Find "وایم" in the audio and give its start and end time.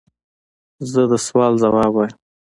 1.95-2.13